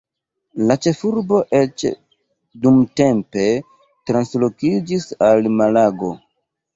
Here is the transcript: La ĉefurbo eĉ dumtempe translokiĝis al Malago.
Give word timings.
La 0.69 0.75
ĉefurbo 0.83 1.41
eĉ 1.57 1.83
dumtempe 2.63 3.43
translokiĝis 4.13 5.05
al 5.29 5.51
Malago. 5.61 6.11